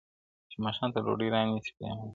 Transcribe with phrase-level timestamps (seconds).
[0.49, 2.03] •چي ماښام ته ډوډۍ رانیسي پرېمانه-